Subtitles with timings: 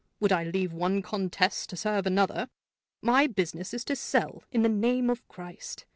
[0.19, 2.49] Would I leave one countess to serve another?
[3.03, 5.85] My business is to sell in the name of Christ.